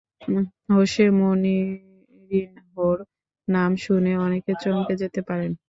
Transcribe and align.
Jose 0.69 1.05
মরিনহোর 1.19 2.97
নাম 3.47 3.71
শুনে 3.77 4.11
অনেকে 4.25 4.51
চমকে 4.63 4.93
যেতে 5.01 5.21
পারেন। 5.29 5.51